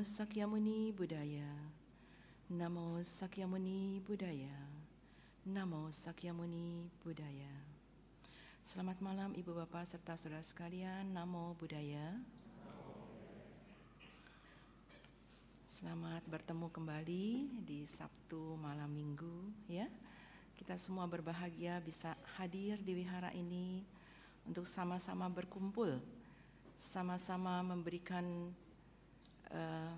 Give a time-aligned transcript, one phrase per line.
[0.00, 1.52] Sakyamuni Budaya.
[2.48, 4.56] Namo Sakyamuni Budaya.
[5.44, 7.52] Namo Sakyamuni Budaya.
[8.64, 11.04] Selamat malam Ibu Bapak serta saudara sekalian.
[11.12, 12.16] Namo Budaya.
[15.68, 17.26] Selamat bertemu kembali
[17.60, 19.84] di Sabtu malam Minggu ya.
[20.56, 23.84] Kita semua berbahagia bisa hadir di wihara ini
[24.48, 26.00] untuk sama-sama berkumpul,
[26.80, 28.56] sama-sama memberikan
[29.54, 29.94] uh,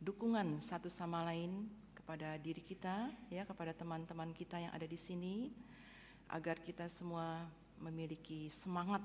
[0.00, 5.50] dukungan satu sama lain kepada diri kita, ya, kepada teman-teman kita yang ada di sini,
[6.30, 7.42] agar kita semua
[7.82, 9.02] memiliki semangat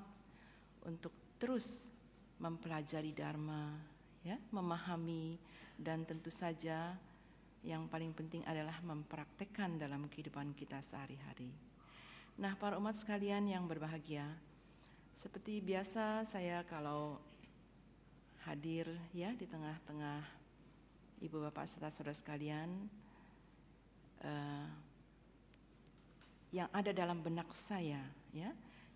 [0.86, 1.90] untuk terus
[2.38, 3.74] mempelajari Dharma,
[4.22, 5.38] ya, memahami
[5.74, 6.94] dan tentu saja
[7.62, 11.50] yang paling penting adalah mempraktekkan dalam kehidupan kita sehari-hari.
[12.38, 14.26] Nah, para umat sekalian yang berbahagia,
[15.14, 17.22] seperti biasa saya kalau
[18.46, 20.22] hadir ya di tengah-tengah
[21.22, 22.68] ibu bapak serta saudara sekalian
[24.26, 24.68] uh,
[26.52, 28.02] yang ada dalam benak saya
[28.34, 28.52] ya.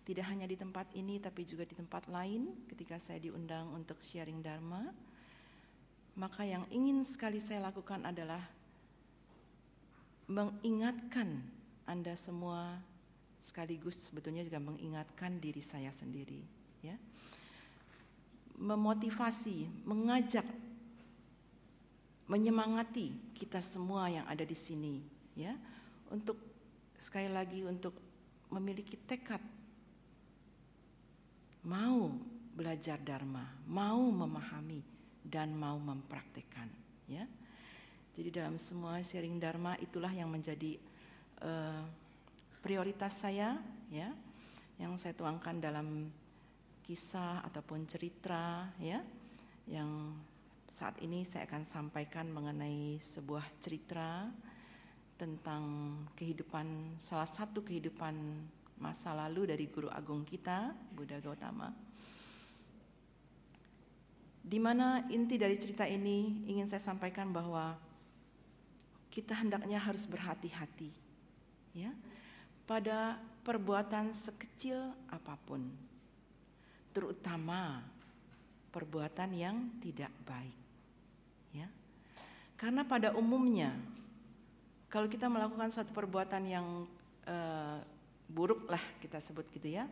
[0.07, 4.39] Tidak hanya di tempat ini tapi juga di tempat lain ketika saya diundang untuk sharing
[4.39, 4.87] dharma
[6.17, 8.41] maka yang ingin sekali saya lakukan adalah
[10.25, 11.45] mengingatkan
[11.85, 12.81] Anda semua
[13.37, 16.41] sekaligus sebetulnya juga mengingatkan diri saya sendiri
[16.81, 16.97] ya
[18.57, 20.45] memotivasi mengajak
[22.27, 24.99] menyemangati kita semua yang ada di sini
[25.37, 25.55] ya.
[26.11, 26.35] Untuk
[26.97, 27.95] sekali lagi untuk
[28.51, 29.39] memiliki tekad.
[31.67, 32.15] Mau
[32.57, 34.81] belajar dharma mau memahami
[35.21, 36.67] dan mau mempraktekkan
[37.05, 37.27] ya.
[38.17, 40.81] Jadi dalam semua sharing dharma itulah yang menjadi
[41.45, 41.85] uh,
[42.65, 43.61] prioritas saya
[43.93, 44.09] ya.
[44.81, 46.09] Yang saya tuangkan dalam
[46.87, 49.03] kisah ataupun cerita ya
[49.67, 50.15] yang
[50.71, 54.31] saat ini saya akan sampaikan mengenai sebuah cerita
[55.19, 58.15] tentang kehidupan salah satu kehidupan
[58.79, 61.75] masa lalu dari guru agung kita Buddha Gautama.
[64.47, 67.75] Di mana inti dari cerita ini ingin saya sampaikan bahwa
[69.11, 70.87] kita hendaknya harus berhati-hati
[71.75, 71.91] ya
[72.63, 75.67] pada perbuatan sekecil apa pun,
[76.97, 77.85] terutama
[78.73, 80.57] perbuatan yang tidak baik.
[81.53, 81.69] Ya.
[82.57, 83.69] Karena pada umumnya
[84.89, 86.89] kalau kita melakukan suatu perbuatan yang
[87.29, 87.77] uh,
[88.25, 89.85] buruk lah kita sebut gitu ya,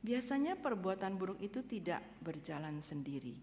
[0.00, 3.36] biasanya perbuatan buruk itu tidak berjalan sendiri.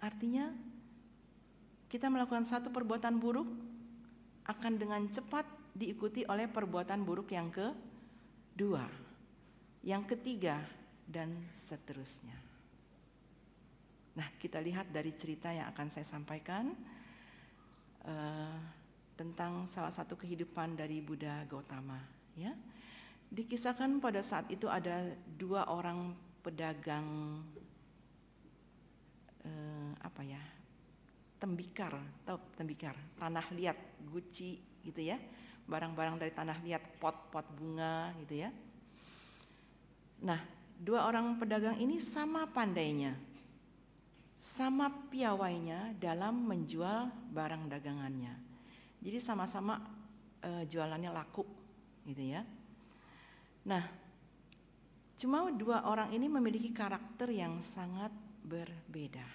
[0.00, 0.48] Artinya
[1.92, 3.48] kita melakukan satu perbuatan buruk
[4.48, 5.44] akan dengan cepat
[5.76, 9.07] diikuti oleh perbuatan buruk yang kedua,
[9.88, 10.60] yang ketiga,
[11.08, 12.36] dan seterusnya.
[14.12, 16.76] Nah, kita lihat dari cerita yang akan saya sampaikan
[18.04, 18.60] uh,
[19.16, 21.96] tentang salah satu kehidupan dari Buddha Gautama.
[22.36, 22.52] Ya,
[23.32, 25.08] dikisahkan pada saat itu ada
[25.40, 26.12] dua orang
[26.44, 27.40] pedagang
[29.48, 30.42] uh, apa ya
[31.40, 31.96] tembikar,
[32.28, 33.78] tahu tembikar, tanah liat,
[34.12, 35.16] guci gitu ya,
[35.64, 38.50] barang-barang dari tanah liat, pot-pot bunga gitu ya.
[40.18, 40.40] Nah,
[40.78, 43.14] dua orang pedagang ini sama pandainya,
[44.38, 48.34] sama piawainya dalam menjual barang dagangannya.
[48.98, 49.78] Jadi sama-sama
[50.42, 51.46] uh, jualannya laku
[52.06, 52.42] gitu ya.
[53.66, 53.84] Nah,
[55.18, 58.10] cuma dua orang ini memiliki karakter yang sangat
[58.42, 59.26] berbeda.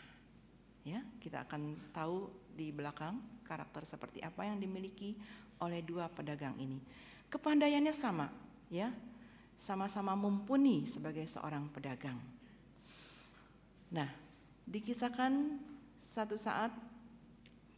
[0.83, 5.15] Ya, kita akan tahu di belakang karakter seperti apa yang dimiliki
[5.63, 6.75] oleh dua pedagang ini.
[7.31, 8.27] Kepandaiannya sama,
[8.67, 8.91] ya.
[9.63, 12.19] Sama-sama mumpuni sebagai seorang pedagang.
[13.95, 14.11] Nah,
[14.67, 15.55] dikisahkan
[15.95, 16.67] satu saat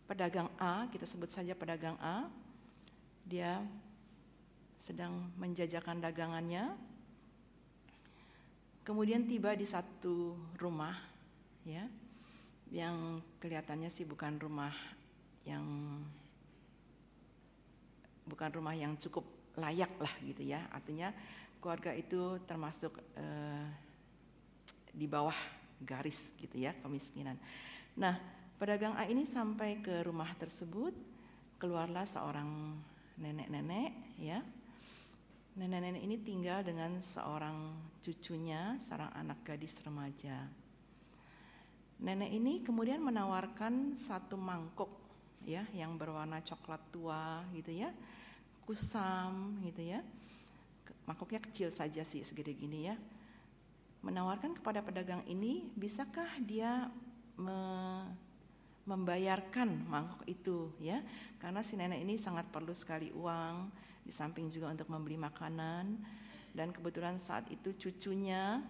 [0.10, 2.26] pedagang A, kita sebut saja pedagang A,
[3.22, 3.62] dia
[4.82, 6.74] sedang menjajakan dagangannya.
[8.82, 10.98] Kemudian tiba di satu rumah,
[11.70, 11.86] ya,
[12.74, 14.74] yang kelihatannya sih bukan rumah
[15.46, 15.62] yang
[18.26, 20.66] bukan rumah yang cukup layak lah gitu ya.
[20.74, 21.14] Artinya
[21.66, 23.66] keluarga itu termasuk uh,
[24.94, 25.34] di bawah
[25.82, 27.42] garis gitu ya kemiskinan.
[27.98, 28.22] Nah,
[28.62, 30.94] pedagang A ini sampai ke rumah tersebut,
[31.58, 32.78] keluarlah seorang
[33.18, 34.46] nenek-nenek ya.
[35.58, 40.46] Nenek-nenek ini tinggal dengan seorang cucunya, seorang anak gadis remaja.
[41.98, 44.94] Nenek ini kemudian menawarkan satu mangkuk
[45.42, 47.90] ya yang berwarna coklat tua gitu ya,
[48.70, 50.06] kusam gitu ya.
[51.06, 52.96] Mangkoknya kecil saja sih segede gini ya.
[54.06, 56.90] Menawarkan kepada pedagang ini, bisakah dia
[57.38, 57.58] me
[58.86, 61.02] membayarkan mangkok itu ya?
[61.42, 63.74] Karena si nenek ini sangat perlu sekali uang,
[64.06, 65.98] di samping juga untuk membeli makanan
[66.54, 68.62] dan kebetulan saat itu cucunya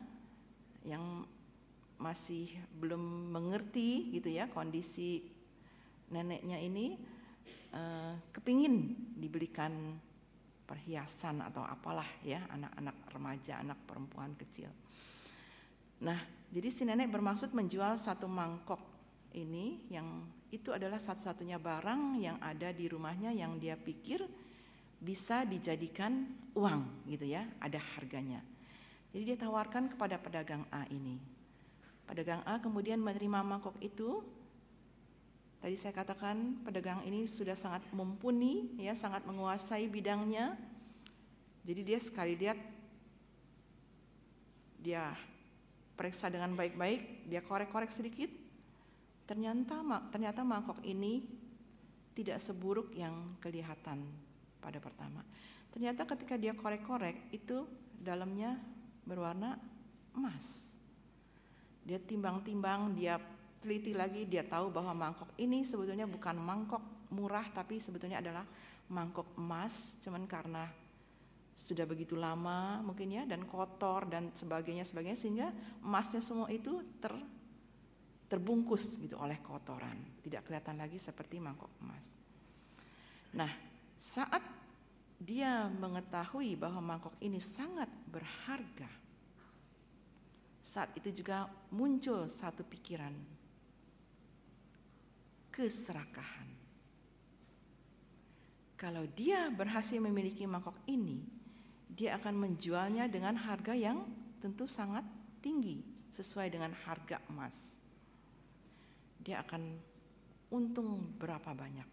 [0.87, 1.27] yang
[1.99, 2.47] masih
[2.79, 5.27] belum mengerti gitu ya kondisi
[6.07, 6.95] neneknya ini
[7.75, 9.99] uh, kepingin dibelikan
[10.65, 14.69] perhiasan atau apalah ya anak-anak remaja anak perempuan kecil.
[16.01, 16.19] Nah
[16.49, 18.81] jadi si nenek bermaksud menjual satu mangkok
[19.37, 24.23] ini yang itu adalah satu-satunya barang yang ada di rumahnya yang dia pikir
[24.97, 26.25] bisa dijadikan
[26.55, 28.41] uang gitu ya ada harganya.
[29.15, 31.15] Jadi dia tawarkan kepada pedagang A ini.
[32.03, 34.19] Pedagang A kemudian menerima mangkok itu.
[35.65, 40.53] Tadi saya katakan pedagang ini sudah sangat mumpuni, ya, sangat menguasai bidangnya.
[41.65, 42.53] Jadi dia sekali lihat
[44.77, 45.09] dia
[45.97, 48.29] periksa dengan baik-baik, dia korek-korek sedikit.
[49.25, 49.81] Ternyata
[50.13, 51.25] ternyata mangkok ini
[52.13, 54.05] tidak seburuk yang kelihatan
[54.61, 55.25] pada pertama.
[55.73, 57.65] Ternyata ketika dia korek-korek itu
[57.97, 58.53] dalamnya
[59.01, 59.57] berwarna
[60.13, 60.77] emas.
[61.81, 63.17] Dia timbang-timbang, dia
[63.65, 68.45] teliti lagi, dia tahu bahwa mangkok ini sebetulnya bukan mangkok murah tapi sebetulnya adalah
[68.93, 70.69] mangkok emas, cuman karena
[71.57, 75.47] sudah begitu lama mungkin ya dan kotor dan sebagainya sebagainya sehingga
[75.81, 77.15] emasnya semua itu ter
[78.29, 82.05] terbungkus gitu oleh kotoran, tidak kelihatan lagi seperti mangkok emas.
[83.33, 83.49] Nah,
[83.97, 84.41] saat
[85.17, 88.89] dia mengetahui bahwa mangkok ini sangat berharga.
[90.65, 93.13] Saat itu juga muncul satu pikiran,
[95.55, 96.51] keserakahan.
[98.75, 101.23] Kalau dia berhasil memiliki mangkok ini,
[101.87, 104.03] dia akan menjualnya dengan harga yang
[104.43, 105.07] tentu sangat
[105.39, 105.79] tinggi,
[106.11, 107.79] sesuai dengan harga emas.
[109.23, 109.79] Dia akan
[110.51, 111.87] untung berapa banyak.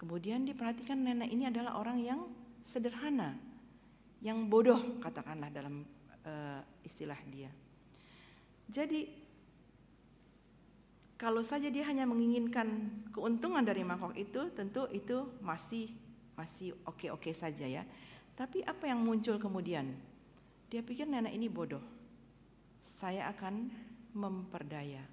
[0.00, 2.20] Kemudian diperhatikan nenek ini adalah orang yang
[2.64, 3.36] sederhana,
[4.24, 5.84] yang bodoh katakanlah dalam
[6.24, 7.52] uh, istilah dia.
[8.66, 9.21] Jadi
[11.22, 15.94] kalau saja dia hanya menginginkan keuntungan dari mangkok itu, tentu itu masih
[16.34, 17.86] masih oke-oke saja ya.
[18.34, 19.86] Tapi apa yang muncul kemudian?
[20.66, 21.84] Dia pikir nenek ini bodoh.
[22.82, 23.70] Saya akan
[24.18, 25.06] memperdaya.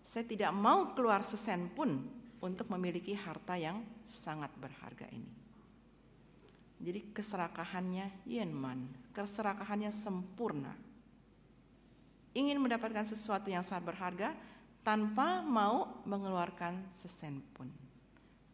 [0.00, 2.08] Saya tidak mau keluar sesen pun
[2.40, 5.28] untuk memiliki harta yang sangat berharga ini.
[6.80, 10.72] Jadi keserakahannya Yenman, keserakahannya sempurna.
[12.32, 14.32] Ingin mendapatkan sesuatu yang sangat berharga
[14.84, 17.66] tanpa mau mengeluarkan sesen pun.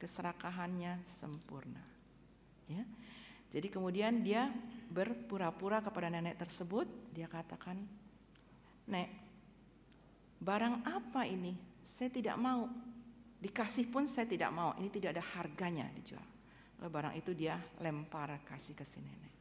[0.01, 1.83] Keserakahannya sempurna.
[2.71, 2.87] Ya.
[3.51, 4.49] Jadi kemudian dia
[4.89, 7.83] berpura-pura kepada nenek tersebut, dia katakan,
[8.89, 9.11] "Nek,
[10.39, 11.53] barang apa ini?
[11.83, 12.71] Saya tidak mau
[13.41, 16.23] Dikasih pun saya tidak mau, ini tidak ada harganya dijual.
[16.77, 19.35] Lalu barang itu dia lempar kasih ke si nenek.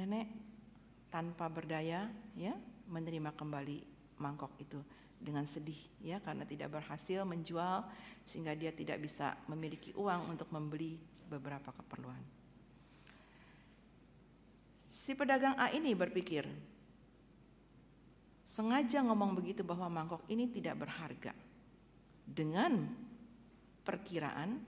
[0.00, 0.26] Nenek
[1.12, 2.56] tanpa berdaya ya
[2.88, 3.78] menerima kembali
[4.16, 4.80] mangkok itu
[5.20, 7.84] dengan sedih ya karena tidak berhasil menjual
[8.24, 10.96] sehingga dia tidak bisa memiliki uang untuk membeli
[11.28, 12.24] beberapa keperluan.
[14.80, 16.48] Si pedagang A ini berpikir
[18.42, 21.30] sengaja ngomong begitu bahwa mangkok ini tidak berharga
[22.26, 22.90] dengan
[23.86, 24.58] perkiraan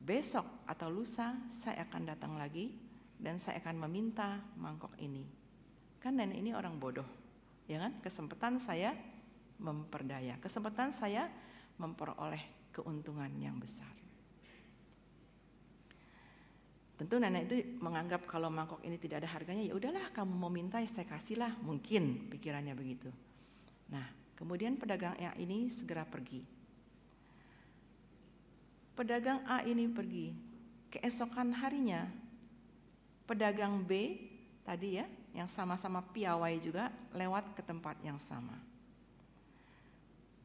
[0.00, 2.72] besok atau lusa saya akan datang lagi
[3.20, 5.26] dan saya akan meminta mangkok ini.
[6.00, 7.04] Kan nenek ini orang bodoh,
[7.68, 7.92] ya kan?
[8.00, 8.96] Kesempatan saya
[9.60, 11.28] memperdaya, kesempatan saya
[11.76, 13.92] memperoleh keuntungan yang besar.
[16.96, 20.80] Tentu nenek itu menganggap kalau mangkok ini tidak ada harganya, ya udahlah kamu mau minta
[20.80, 23.08] ya saya kasihlah, mungkin pikirannya begitu.
[23.88, 24.04] Nah,
[24.36, 26.60] kemudian pedagang yang ini segera pergi
[29.00, 30.28] Pedagang A ini pergi.
[30.92, 32.04] Keesokan harinya,
[33.24, 34.20] pedagang B
[34.60, 38.52] tadi ya, yang sama-sama piawai juga lewat ke tempat yang sama.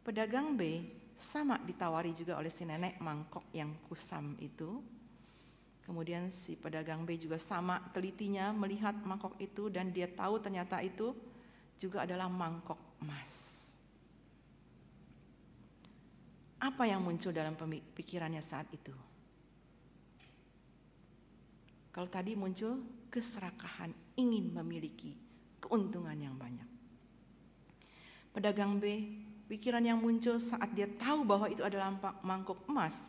[0.06, 0.86] Pedagang B
[1.18, 4.86] sama ditawari juga oleh si nenek mangkok yang kusam itu.
[5.82, 11.18] Kemudian si pedagang B juga sama telitinya melihat mangkok itu dan dia tahu ternyata itu
[11.74, 13.66] juga adalah mangkok emas.
[16.62, 17.58] Apa yang muncul dalam
[17.98, 18.94] pikirannya saat itu?
[21.90, 25.16] Kalau tadi muncul keserakahan, ingin memiliki
[25.64, 26.68] keuntungan yang banyak.
[28.36, 31.94] Pedagang B, pikiran yang muncul saat dia tahu bahwa itu adalah
[32.26, 33.02] mangkuk emas,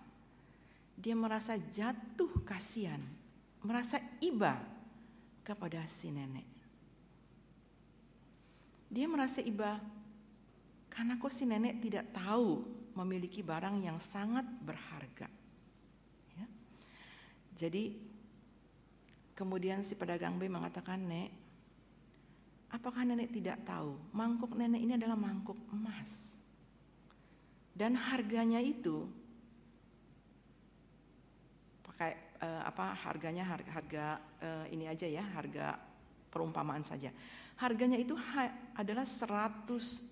[0.97, 3.01] dia merasa jatuh kasihan
[3.67, 4.63] merasa iba
[5.43, 6.47] kepada si nenek.
[8.87, 9.83] Dia merasa iba
[10.87, 12.63] karena kok si nenek tidak tahu
[12.95, 15.29] memiliki barang yang sangat berharga.
[16.39, 16.47] Ya.
[17.59, 17.99] Jadi
[19.35, 21.29] kemudian si pedagang B mengatakan, Nek,
[22.77, 26.37] apakah nenek tidak tahu mangkuk nenek ini adalah mangkuk emas?
[27.73, 29.05] Dan harganya itu
[31.85, 34.07] pakai uh, apa harganya harga, harga
[34.45, 35.81] uh, ini aja ya, harga
[36.29, 37.09] perumpamaan saja.
[37.57, 39.69] Harganya itu ha adalah 100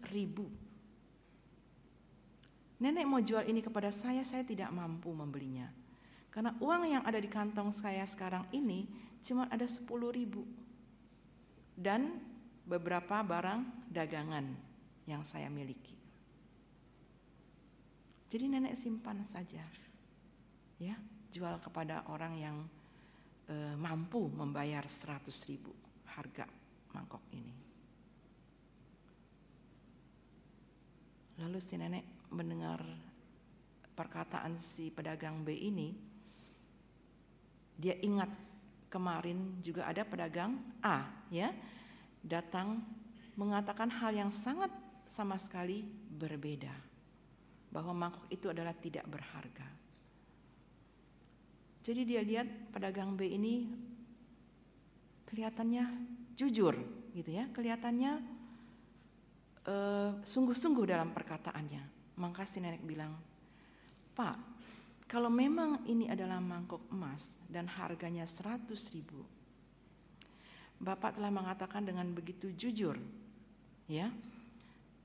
[0.09, 0.49] ribu.
[2.81, 5.69] Nenek mau jual ini kepada saya, saya tidak mampu membelinya.
[6.29, 8.89] Karena uang yang ada di kantong saya sekarang ini
[9.25, 10.45] cuma ada 10 ribu.
[11.73, 12.34] Dan
[12.65, 14.47] beberapa barang dagangan
[15.05, 15.95] yang saya miliki.
[18.33, 19.63] Jadi nenek simpan saja.
[20.81, 20.99] Ya,
[21.31, 22.57] jual kepada orang yang
[23.47, 25.71] e, mampu membayar 100 ribu
[26.09, 26.49] harga
[26.91, 27.55] mangkok ini.
[31.39, 32.83] Lalu si nenek mendengar
[33.95, 35.95] perkataan si pedagang B ini,
[37.79, 38.31] dia ingat
[38.91, 41.51] kemarin juga ada pedagang A ya
[42.25, 42.81] datang
[43.37, 44.73] mengatakan hal yang sangat
[45.05, 46.73] sama sekali berbeda
[47.69, 49.67] bahwa mangkok itu adalah tidak berharga.
[51.85, 53.69] Jadi dia lihat pedagang B ini
[55.29, 55.85] kelihatannya
[56.33, 56.73] jujur
[57.13, 58.13] gitu ya, kelihatannya
[59.69, 61.83] eh, sungguh-sungguh dalam perkataannya.
[62.15, 63.13] Maka si nenek bilang,
[64.15, 64.37] Pak,
[65.11, 69.27] kalau memang ini adalah mangkok emas dan harganya 100 ribu,
[70.85, 73.01] Bapak telah mengatakan dengan begitu jujur,
[73.89, 74.13] ya,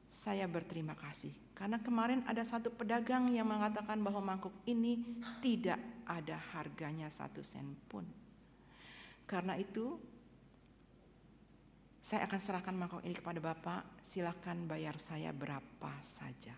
[0.05, 5.03] saya berterima kasih karena kemarin ada satu pedagang yang mengatakan bahwa mangkuk ini
[5.43, 8.07] tidak ada harganya satu sen pun.
[9.27, 10.00] Karena itu
[12.00, 16.55] saya akan serahkan mangkok ini kepada Bapak, silahkan bayar saya berapa saja.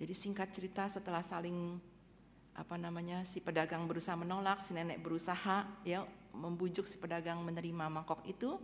[0.00, 1.76] Jadi singkat cerita setelah saling
[2.54, 6.04] apa namanya si pedagang berusaha menolak, si nenek berusaha ya
[6.34, 8.58] membujuk si pedagang menerima mangkok itu,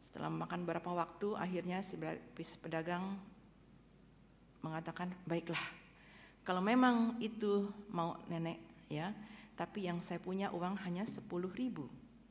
[0.00, 1.96] setelah makan beberapa waktu, akhirnya si
[2.60, 3.16] pedagang
[4.64, 5.60] mengatakan, baiklah,
[6.44, 9.12] kalau memang itu mau nenek ya,
[9.56, 11.88] tapi yang saya punya uang hanya 10 ribu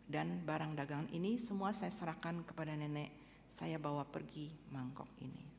[0.09, 3.09] dan barang dagangan ini semua saya serahkan kepada nenek.
[3.47, 5.52] Saya bawa pergi mangkok ini.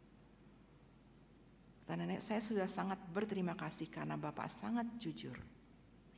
[1.85, 5.37] Dan nenek saya sudah sangat berterima kasih karena bapak sangat jujur.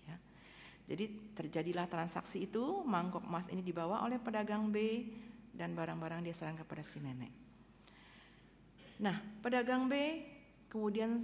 [0.06, 0.16] Ya.
[0.86, 5.10] Jadi terjadilah transaksi itu, mangkok emas ini dibawa oleh pedagang B
[5.50, 7.32] dan barang-barang dia serahkan kepada si nenek.
[9.02, 10.22] Nah, pedagang B
[10.70, 11.18] kemudian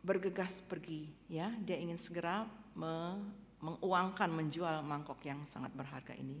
[0.00, 3.20] bergegas pergi, ya, dia ingin segera me,
[3.60, 6.40] menguangkan menjual mangkok yang sangat berharga ini.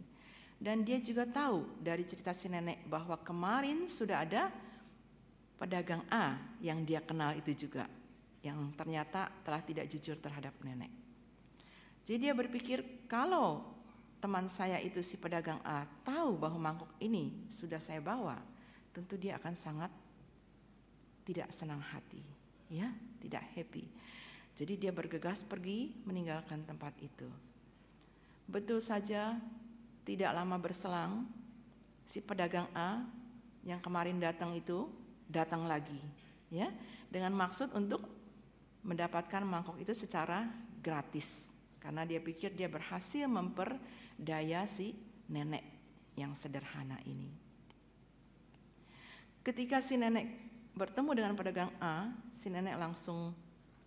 [0.60, 4.48] Dan dia juga tahu dari cerita si nenek bahwa kemarin sudah ada
[5.64, 7.88] pedagang A yang dia kenal itu juga
[8.44, 10.92] yang ternyata telah tidak jujur terhadap nenek.
[12.04, 13.64] Jadi dia berpikir kalau
[14.20, 18.36] teman saya itu si pedagang A tahu bahwa mangkuk ini sudah saya bawa,
[18.92, 19.88] tentu dia akan sangat
[21.24, 22.20] tidak senang hati,
[22.68, 22.92] ya,
[23.24, 23.88] tidak happy.
[24.52, 27.26] Jadi dia bergegas pergi meninggalkan tempat itu.
[28.44, 29.40] Betul saja
[30.04, 31.24] tidak lama berselang
[32.04, 33.00] si pedagang A
[33.64, 34.92] yang kemarin datang itu
[35.28, 35.98] datang lagi,
[36.52, 36.68] ya,
[37.08, 38.04] dengan maksud untuk
[38.84, 40.44] mendapatkan mangkok itu secara
[40.84, 41.54] gratis
[41.84, 43.76] karena dia pikir dia berhasil memper
[44.16, 44.96] daya si
[45.28, 45.64] nenek
[46.16, 47.28] yang sederhana ini.
[49.44, 50.24] Ketika si nenek
[50.72, 53.36] bertemu dengan pedagang A, si nenek langsung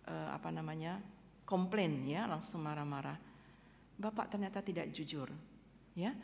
[0.06, 1.02] uh, apa namanya
[1.42, 3.18] komplain ya, langsung marah-marah.
[3.98, 5.26] Bapak ternyata tidak jujur,
[5.98, 6.14] ya,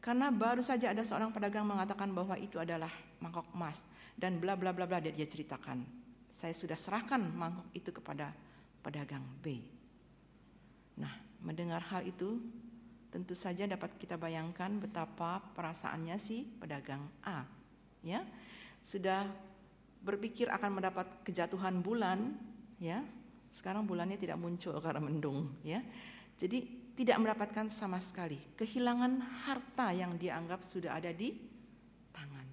[0.00, 2.88] karena baru saja ada seorang pedagang mengatakan bahwa itu adalah
[3.20, 3.84] mangkok emas
[4.16, 5.84] dan bla bla bla bla dia ceritakan.
[6.32, 8.32] Saya sudah serahkan mangkok itu kepada
[8.80, 9.60] pedagang B.
[10.96, 11.12] Nah,
[11.44, 12.40] mendengar hal itu,
[13.12, 17.44] tentu saja dapat kita bayangkan betapa perasaannya si pedagang A.
[18.00, 18.24] Ya,
[18.80, 19.28] sudah
[20.00, 22.32] berpikir akan mendapat kejatuhan bulan,
[22.80, 23.04] ya.
[23.52, 25.84] Sekarang bulannya tidak muncul karena mendung, ya.
[26.40, 31.32] Jadi tidak mendapatkan sama sekali, kehilangan harta yang dia anggap sudah ada di
[32.12, 32.44] tangan.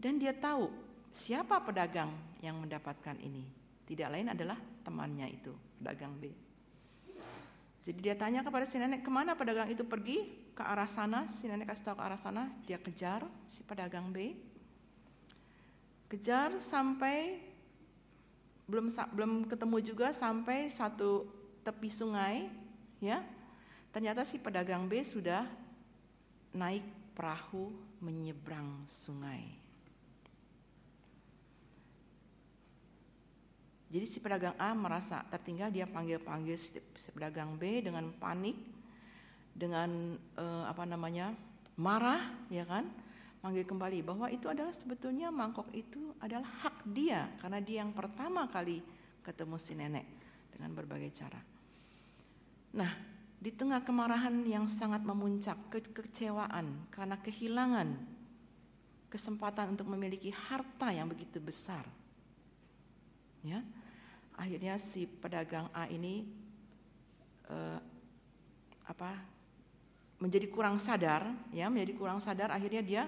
[0.00, 0.72] Dan dia tahu
[1.12, 2.08] siapa pedagang
[2.40, 3.44] yang mendapatkan ini.
[3.84, 6.32] Tidak lain adalah temannya itu, pedagang B.
[7.84, 10.24] Jadi dia tanya kepada si nenek ke mana pedagang itu pergi
[10.56, 11.28] ke arah sana.
[11.28, 12.48] Si nenek kasih tahu ke arah sana.
[12.64, 14.40] Dia kejar si pedagang B.
[16.08, 17.44] Kejar sampai
[18.72, 21.28] belum belum ketemu juga sampai satu
[21.60, 22.48] tepi sungai,
[23.04, 23.20] ya.
[23.90, 25.46] Ternyata si pedagang B sudah
[26.54, 29.60] naik perahu menyeberang sungai.
[33.90, 38.54] Jadi si pedagang A merasa tertinggal, dia panggil-panggil si pedagang B dengan panik,
[39.50, 41.34] dengan eh, apa namanya
[41.74, 42.86] marah, ya kan?
[43.42, 48.44] Manggil kembali bahwa itu adalah sebetulnya mangkok itu adalah hak dia karena dia yang pertama
[48.46, 48.84] kali
[49.24, 50.06] ketemu si nenek
[50.52, 51.40] dengan berbagai cara.
[52.76, 53.09] Nah,
[53.40, 57.96] di tengah kemarahan yang sangat memuncak, kekecewaan karena kehilangan
[59.08, 61.88] kesempatan untuk memiliki harta yang begitu besar.
[63.40, 63.64] Ya.
[64.36, 66.28] Akhirnya si pedagang A ini
[67.48, 67.80] eh,
[68.84, 69.16] apa
[70.20, 73.02] menjadi kurang sadar, ya, menjadi kurang sadar akhirnya dia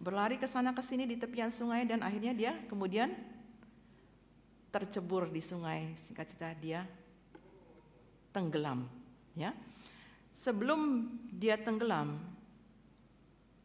[0.00, 3.12] berlari ke sana ke sini di tepian sungai dan akhirnya dia kemudian
[4.72, 5.92] tercebur di sungai.
[5.92, 6.80] Singkat cerita dia
[8.32, 8.88] tenggelam,
[9.36, 9.52] ya.
[10.34, 12.18] Sebelum dia tenggelam,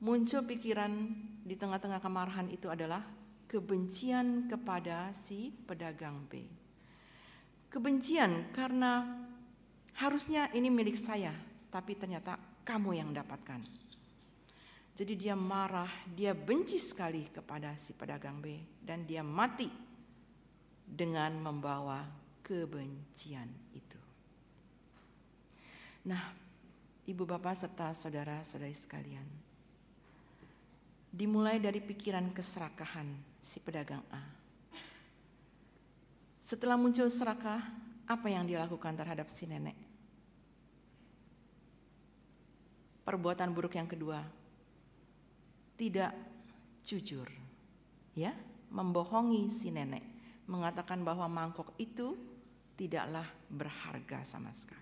[0.05, 3.01] muncul pikiran di tengah-tengah kemarahan itu adalah
[3.49, 6.45] kebencian kepada si pedagang B.
[7.73, 9.01] Kebencian karena
[9.97, 11.33] harusnya ini milik saya,
[11.73, 13.65] tapi ternyata kamu yang dapatkan.
[14.93, 19.73] Jadi dia marah, dia benci sekali kepada si pedagang B dan dia mati
[20.85, 22.05] dengan membawa
[22.45, 23.99] kebencian itu.
[26.05, 26.38] Nah,
[27.09, 29.25] ibu bapak serta saudara-saudari sekalian.
[31.09, 33.09] Dimulai dari pikiran keserakahan
[33.41, 34.21] si pedagang A.
[36.37, 37.65] Setelah muncul serakah,
[38.05, 39.73] apa yang dilakukan terhadap si nenek?
[43.01, 44.21] Perbuatan buruk yang kedua,
[45.73, 46.13] tidak
[46.85, 47.25] jujur,
[48.13, 48.37] ya,
[48.69, 50.05] membohongi si nenek,
[50.45, 52.13] mengatakan bahwa mangkok itu
[52.77, 54.78] tidaklah berharga sama sekali.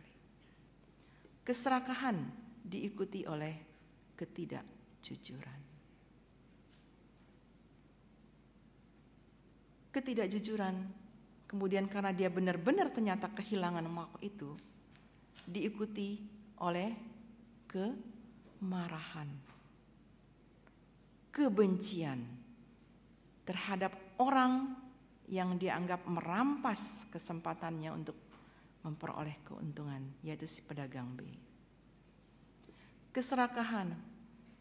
[1.47, 2.27] Keserakahan
[2.59, 3.55] diikuti oleh
[4.19, 5.61] ketidakjujuran.
[9.95, 10.75] Ketidakjujuran,
[11.47, 14.51] kemudian karena dia benar-benar ternyata kehilangan mangkok itu,
[15.47, 16.19] diikuti
[16.59, 16.91] oleh
[17.71, 19.31] kemarahan,
[21.31, 22.19] kebencian
[23.47, 24.75] terhadap orang
[25.31, 28.26] yang dianggap merampas kesempatannya untuk
[28.87, 31.27] memperoleh keuntungan, yaitu si pedagang B.
[33.11, 33.91] Keserakahan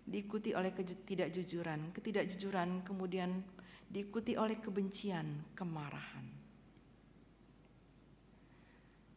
[0.02, 3.46] diikuti oleh ketidakjujuran, ketidakjujuran kemudian
[3.86, 6.26] diikuti oleh kebencian, kemarahan.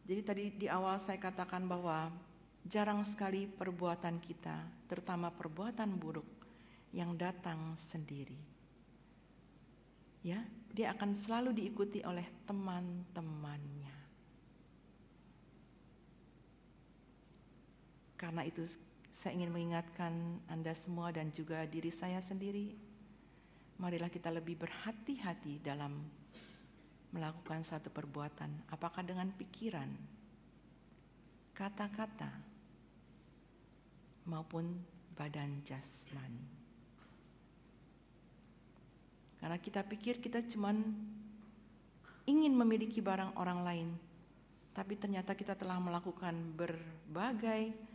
[0.06, 2.10] Jadi tadi di awal saya katakan bahwa
[2.66, 6.26] jarang sekali perbuatan kita, terutama perbuatan buruk
[6.90, 8.38] yang datang sendiri.
[10.26, 10.42] Ya,
[10.74, 13.79] dia akan selalu diikuti oleh teman-temannya.
[18.20, 18.68] Karena itu
[19.08, 20.12] saya ingin mengingatkan
[20.52, 22.76] Anda semua dan juga diri saya sendiri.
[23.80, 26.04] Marilah kita lebih berhati-hati dalam
[27.16, 29.88] melakukan satu perbuatan, apakah dengan pikiran,
[31.56, 32.28] kata-kata,
[34.28, 34.78] maupun
[35.16, 36.44] badan jasmani.
[39.40, 40.76] Karena kita pikir kita cuman
[42.28, 43.88] ingin memiliki barang orang lain,
[44.76, 47.89] tapi ternyata kita telah melakukan berbagai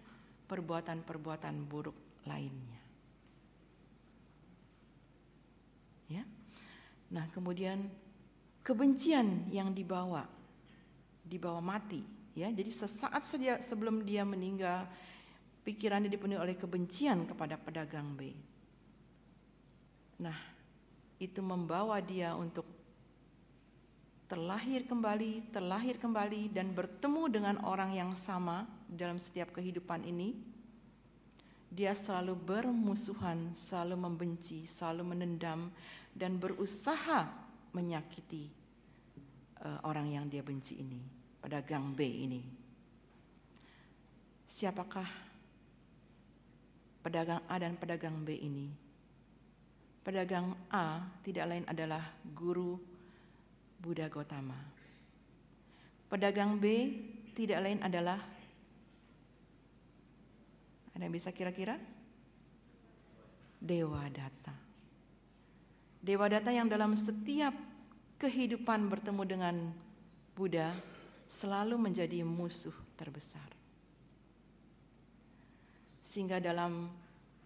[0.46, 1.98] perbuatan-perbuatan buruk
[2.30, 2.82] lainnya.
[6.06, 6.24] Ya.
[7.10, 7.90] Nah, kemudian
[8.62, 10.26] kebencian yang dibawa
[11.26, 12.06] dibawa mati,
[12.38, 12.54] ya.
[12.54, 13.26] Jadi sesaat
[13.66, 14.86] sebelum dia meninggal,
[15.66, 18.30] pikirannya dipenuhi oleh kebencian kepada pedagang B.
[20.22, 20.38] Nah,
[21.18, 22.75] itu membawa dia untuk
[24.26, 30.34] terlahir kembali, terlahir kembali dan bertemu dengan orang yang sama dalam setiap kehidupan ini.
[31.70, 35.70] Dia selalu bermusuhan, selalu membenci, selalu menendam
[36.16, 37.28] dan berusaha
[37.76, 38.48] menyakiti
[39.62, 41.04] uh, orang yang dia benci ini,
[41.44, 42.42] pedagang B ini.
[44.48, 45.10] Siapakah
[47.04, 48.72] pedagang A dan pedagang B ini?
[50.00, 52.95] Pedagang A tidak lain adalah guru
[53.86, 54.58] Buddha Gotama.
[56.10, 56.66] Pedagang B
[57.38, 58.18] tidak lain adalah
[60.98, 61.78] ada yang bisa kira-kira?
[63.62, 64.58] Dewa Data.
[66.02, 67.54] Dewa Data yang dalam setiap
[68.18, 69.56] kehidupan bertemu dengan
[70.34, 70.74] Buddha
[71.30, 73.54] selalu menjadi musuh terbesar.
[76.02, 76.90] Sehingga dalam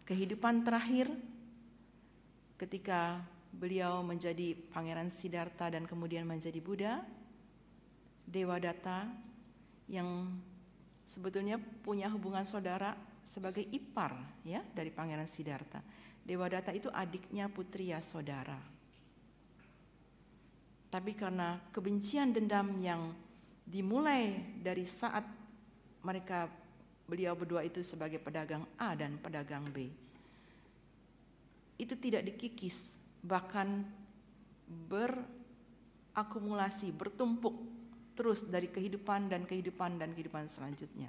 [0.07, 1.11] kehidupan terakhir
[2.55, 3.23] ketika
[3.59, 7.03] beliau menjadi Pangeran Siddhartha dan kemudian menjadi Buddha,
[8.23, 9.11] Dewa Data
[9.91, 10.31] yang
[11.03, 14.15] sebetulnya punya hubungan saudara sebagai ipar
[14.47, 15.83] ya dari Pangeran Siddhartha.
[16.23, 18.61] Dewadatta itu adiknya putri ya saudara.
[20.89, 23.13] Tapi karena kebencian dendam yang
[23.65, 25.25] dimulai dari saat
[26.05, 26.49] mereka
[27.09, 29.89] beliau berdua itu sebagai pedagang A dan pedagang B.
[31.81, 33.87] Itu tidak dikikis, bahkan
[34.69, 37.55] berakumulasi, bertumpuk
[38.13, 41.07] terus dari kehidupan dan kehidupan dan kehidupan selanjutnya.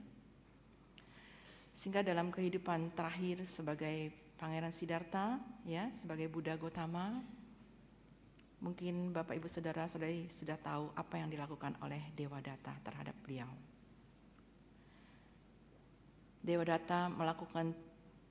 [1.70, 7.22] Sehingga dalam kehidupan terakhir sebagai Pangeran Siddhartha, ya, sebagai Buddha Gotama,
[8.60, 13.48] mungkin Bapak Ibu Saudara Saudari sudah tahu apa yang dilakukan oleh Dewa Data terhadap beliau.
[16.40, 17.76] Dewadatta melakukan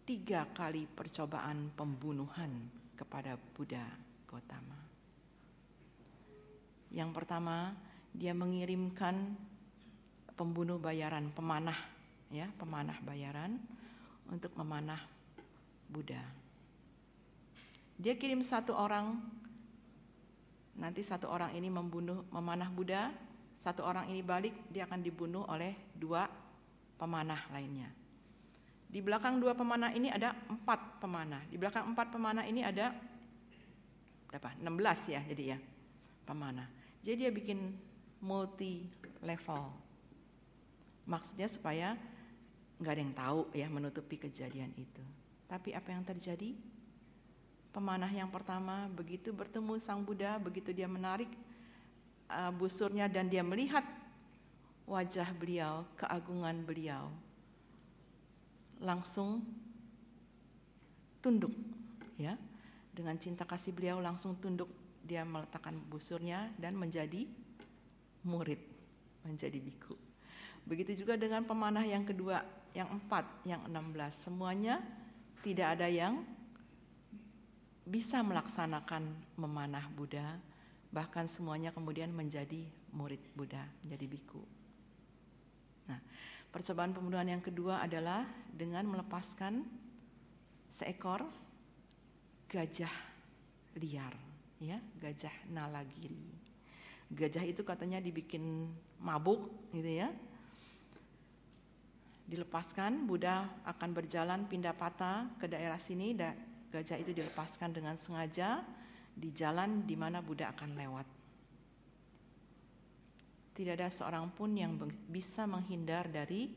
[0.02, 3.88] tiga kali percobaan pembunuhan kepada Buddha
[4.28, 4.76] Gautama.
[6.92, 7.72] Yang pertama,
[8.12, 9.40] dia mengirimkan
[10.36, 11.80] pembunuh bayaran, pemanah,
[12.28, 13.56] ya, pemanah bayaran
[14.28, 15.00] untuk memanah
[15.88, 16.20] Buddha.
[17.96, 19.16] Dia kirim satu orang,
[20.76, 23.16] nanti satu orang ini membunuh, memanah Buddha,
[23.60, 26.28] satu orang ini balik, dia akan dibunuh oleh dua
[26.96, 27.99] pemanah lainnya.
[28.90, 31.46] Di belakang dua pemanah ini ada empat pemanah.
[31.46, 32.90] Di belakang empat pemanah ini ada
[34.26, 34.50] berapa?
[34.58, 35.58] 16 ya jadi ya
[36.26, 36.66] pemanah.
[37.06, 37.70] Jadi dia bikin
[38.26, 38.90] multi
[39.22, 39.70] level.
[41.06, 41.94] Maksudnya supaya
[42.82, 45.06] nggak ada yang tahu ya menutupi kejadian itu.
[45.46, 46.58] Tapi apa yang terjadi?
[47.70, 51.30] Pemanah yang pertama begitu bertemu Sang Buddha, begitu dia menarik
[52.30, 53.86] uh, busurnya dan dia melihat
[54.90, 57.14] wajah beliau, keagungan beliau,
[58.80, 59.44] langsung
[61.24, 61.52] tunduk
[62.16, 62.36] ya.
[62.90, 64.68] Dengan cinta kasih beliau langsung tunduk
[65.08, 67.24] dia meletakkan busurnya dan menjadi
[68.28, 68.60] murid
[69.24, 69.96] menjadi biku.
[70.68, 72.44] Begitu juga dengan pemanah yang kedua
[72.76, 74.16] yang empat yang enam belas.
[74.20, 74.84] Semuanya
[75.40, 76.22] tidak ada yang
[77.88, 80.38] bisa melaksanakan memanah Buddha
[80.94, 84.42] bahkan semuanya kemudian menjadi murid Buddha menjadi biku.
[85.90, 86.02] Nah
[86.50, 89.62] Percobaan pembunuhan yang kedua adalah dengan melepaskan
[90.66, 91.26] seekor
[92.50, 92.90] gajah
[93.78, 94.18] liar,
[94.58, 96.18] ya, gajah nalagiri.
[97.14, 100.10] Gajah itu katanya dibikin mabuk gitu ya.
[102.30, 106.14] Dilepaskan, Buddha akan berjalan pindah patah ke daerah sini
[106.70, 108.62] gajah itu dilepaskan dengan sengaja
[109.14, 111.19] di jalan di mana Buddha akan lewat.
[113.60, 114.80] Tidak ada seorang pun yang
[115.12, 116.48] bisa menghindar dari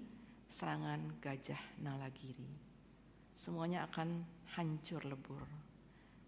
[0.46, 2.46] serangan gajah Nalagiri.
[3.34, 4.22] Semuanya akan
[4.54, 5.42] hancur lebur.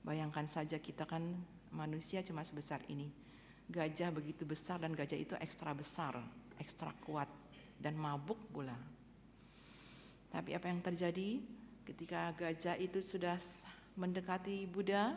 [0.02, 1.38] Bayangkan saja kita kan
[1.70, 3.06] manusia cuma sebesar ini.
[3.70, 6.18] Gajah begitu besar dan gajah itu ekstra besar,
[6.58, 7.30] ekstra kuat
[7.78, 8.74] dan mabuk pula.
[10.34, 11.38] Tapi apa yang terjadi
[11.86, 13.38] ketika gajah itu sudah
[13.94, 15.14] mendekati Buddha,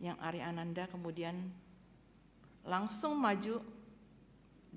[0.00, 1.52] yang Arya Ananda kemudian
[2.64, 3.76] langsung maju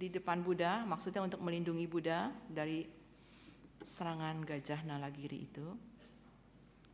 [0.02, 2.82] di depan Buddha, maksudnya untuk melindungi Buddha dari
[3.86, 5.78] serangan gajah Nalagiri itu.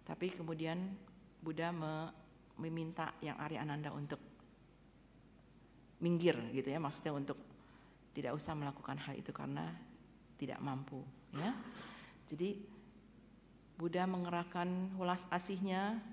[0.04, 0.92] Tapi kemudian
[1.40, 1.72] Buddha
[2.60, 4.20] meminta yang Arya Ananda untuk
[6.04, 7.40] minggir gitu ya, maksudnya untuk
[8.12, 9.72] tidak usah melakukan hal itu karena
[10.36, 11.00] tidak mampu
[11.32, 11.56] ya.
[12.28, 12.60] Jadi
[13.80, 16.04] Buddha mengerahkan hulas asihnya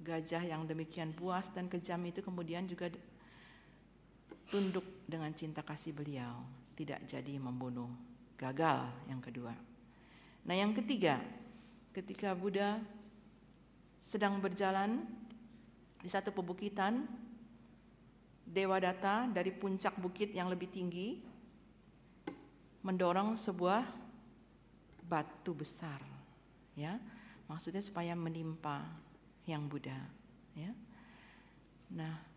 [0.00, 2.88] gajah yang demikian puas dan kejam itu kemudian juga
[4.52, 6.44] tunduk dengan cinta kasih beliau,
[6.76, 7.88] tidak jadi membunuh.
[8.36, 9.56] Gagal yang kedua.
[10.44, 11.22] Nah, yang ketiga,
[11.96, 12.82] ketika Buddha
[14.02, 15.06] sedang berjalan
[16.02, 17.06] di satu pebukitan,
[18.42, 21.22] Dewa Data dari puncak bukit yang lebih tinggi
[22.82, 23.86] mendorong sebuah
[25.06, 26.02] batu besar,
[26.74, 26.98] ya,
[27.46, 28.82] maksudnya supaya menimpa
[29.46, 30.02] yang Buddha,
[30.58, 30.74] ya.
[31.94, 32.31] Nah,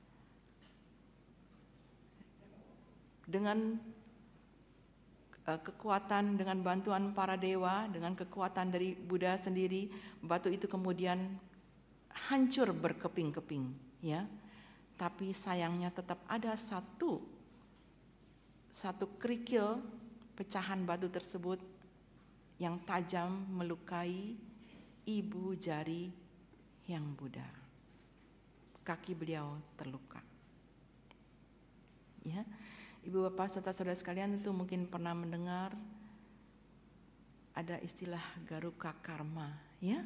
[3.25, 3.77] dengan
[5.49, 9.89] uh, kekuatan dengan bantuan para dewa, dengan kekuatan dari Buddha sendiri,
[10.21, 11.37] batu itu kemudian
[12.29, 14.25] hancur berkeping-keping, ya.
[14.95, 17.19] Tapi sayangnya tetap ada satu
[18.75, 19.79] satu kerikil
[20.35, 21.63] pecahan batu tersebut
[22.59, 24.35] yang tajam melukai
[25.07, 26.11] ibu jari
[26.87, 27.47] yang Buddha.
[28.83, 30.19] Kaki beliau terluka.
[32.27, 32.43] Ya.
[33.05, 35.77] Ibu bapak serta saudara sekalian itu mungkin pernah mendengar
[37.53, 40.01] ada istilah garuka karma, ya,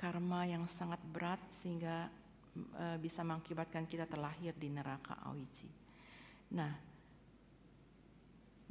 [0.00, 2.08] karma yang sangat berat sehingga
[2.56, 5.68] e, bisa mengakibatkan kita terlahir di neraka awiji.
[6.56, 6.72] Nah,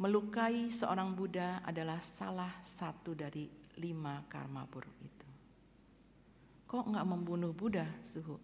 [0.01, 5.29] melukai seorang Buddha adalah salah satu dari lima karma buruk itu.
[6.65, 8.35] Kok nggak membunuh Buddha, suhu?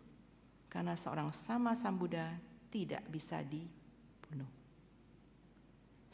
[0.69, 2.38] Karena seorang sama Sam Buddha
[2.69, 3.74] tidak bisa dibunuh.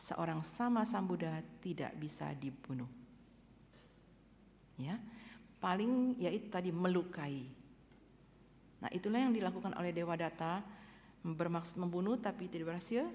[0.01, 2.89] Seorang sama Sam Buddha tidak bisa dibunuh.
[4.81, 4.97] Ya,
[5.61, 7.45] paling yaitu tadi melukai.
[8.81, 10.65] Nah, itulah yang dilakukan oleh Dewa Data
[11.21, 13.05] bermaksud membunuh tapi tidak berhasil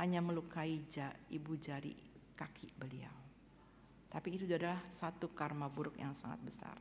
[0.00, 0.80] hanya melukai
[1.28, 1.92] ibu jari
[2.32, 3.12] kaki beliau.
[4.08, 6.76] Tapi itu adalah satu karma buruk yang sangat besar.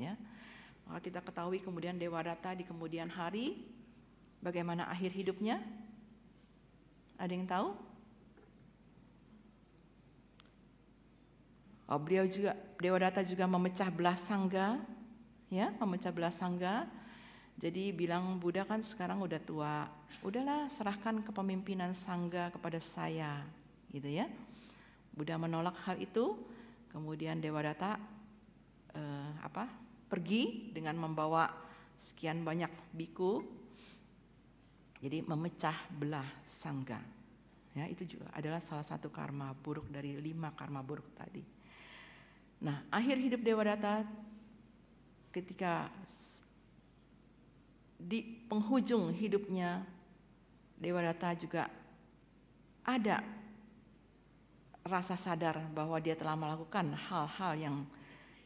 [0.00, 0.16] Ya.
[0.88, 3.60] Maka kita ketahui kemudian Dewa Data di kemudian hari
[4.40, 5.60] bagaimana akhir hidupnya?
[7.20, 7.93] Ada yang tahu?
[11.84, 14.80] Oh, beliau juga Dewa Data juga memecah belah sangga,
[15.52, 16.88] ya, memecah belah sangga.
[17.60, 19.86] Jadi bilang Buddha kan sekarang udah tua,
[20.24, 23.44] udahlah serahkan kepemimpinan sangga kepada saya,
[23.92, 24.26] gitu ya.
[25.12, 26.40] Buddha menolak hal itu,
[26.88, 28.00] kemudian Dewa Data
[28.96, 29.68] eh, apa
[30.08, 31.52] pergi dengan membawa
[31.94, 33.44] sekian banyak biku,
[35.04, 36.98] jadi memecah belah sangga.
[37.76, 41.53] Ya, itu juga adalah salah satu karma buruk dari lima karma buruk tadi.
[42.64, 44.08] Nah, akhir hidup Dewa Data
[45.28, 45.92] ketika
[48.00, 49.84] di penghujung hidupnya
[50.80, 51.68] Dewa Data juga
[52.88, 53.20] ada
[54.84, 57.76] rasa sadar bahwa dia telah melakukan hal-hal yang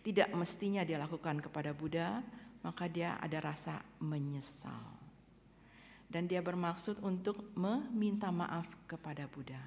[0.02, 2.22] tidak mestinya dia lakukan kepada Buddha,
[2.62, 4.98] maka dia ada rasa menyesal.
[6.08, 9.60] Dan dia bermaksud untuk meminta maaf kepada Buddha.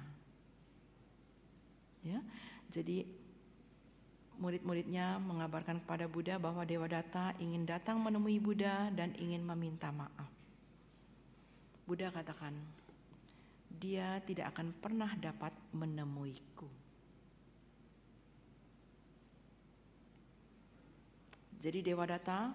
[2.02, 2.18] Ya.
[2.72, 3.21] Jadi
[4.42, 10.26] murid-muridnya mengabarkan kepada Buddha bahwa Dewa Data ingin datang menemui Buddha dan ingin meminta maaf.
[11.86, 12.50] Buddha katakan,
[13.70, 16.66] dia tidak akan pernah dapat menemuiku.
[21.62, 22.50] Jadi Dewa Data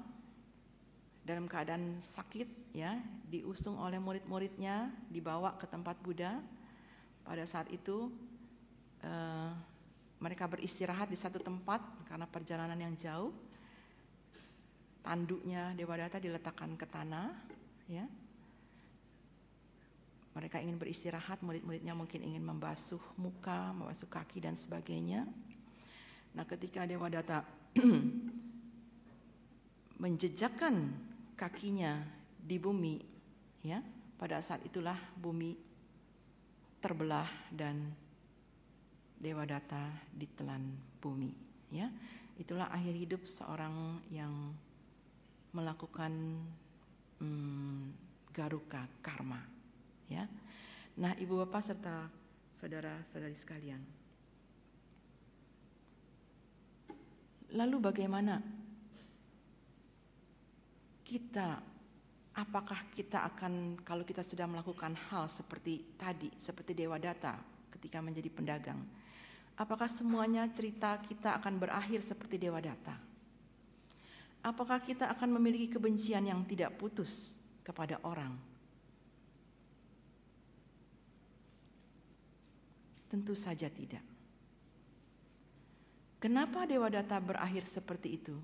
[1.24, 6.44] dalam keadaan sakit ya diusung oleh murid-muridnya dibawa ke tempat Buddha.
[7.24, 8.12] Pada saat itu
[9.04, 9.52] uh,
[10.18, 13.34] mereka beristirahat di satu tempat karena perjalanan yang jauh.
[15.06, 17.32] Tanduknya Dewa Data diletakkan ke tanah,
[17.88, 18.04] ya.
[20.38, 25.26] Mereka ingin beristirahat, murid-muridnya mungkin ingin membasuh muka, membasuh kaki dan sebagainya.
[26.38, 27.42] Nah, ketika Dewa Data
[30.04, 30.76] menjejakkan
[31.34, 32.06] kakinya
[32.38, 33.02] di bumi,
[33.66, 33.82] ya,
[34.18, 35.58] pada saat itulah bumi
[36.82, 37.90] terbelah dan
[39.18, 40.64] Dewa Data ditelan
[41.02, 41.34] bumi.
[41.74, 41.92] Ya,
[42.40, 44.54] itulah akhir hidup seorang yang
[45.52, 46.14] melakukan
[47.20, 47.92] hmm,
[48.32, 49.42] garuka karma.
[50.08, 50.30] Ya,
[50.96, 52.08] nah ibu bapak serta
[52.56, 53.82] saudara-saudari sekalian.
[57.58, 58.44] Lalu bagaimana
[61.08, 61.64] kita
[62.38, 67.40] apakah kita akan kalau kita sudah melakukan hal seperti tadi seperti dewa data
[67.72, 68.84] ketika menjadi pedagang
[69.58, 72.94] Apakah semuanya cerita kita akan berakhir seperti Dewa Data?
[74.46, 77.34] Apakah kita akan memiliki kebencian yang tidak putus
[77.66, 78.38] kepada orang?
[83.10, 84.06] Tentu saja tidak.
[86.22, 88.38] Kenapa Dewa Data berakhir seperti itu?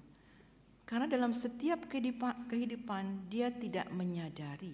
[0.89, 4.73] Karena dalam setiap kehidupan, dia tidak menyadari.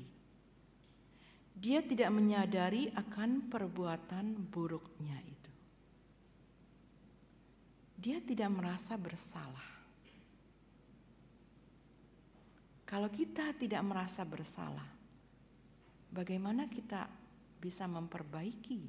[1.52, 5.39] Dia tidak menyadari akan perbuatan buruknya itu
[8.00, 9.68] dia tidak merasa bersalah.
[12.88, 14.88] Kalau kita tidak merasa bersalah,
[16.10, 17.06] bagaimana kita
[17.60, 18.82] bisa memperbaiki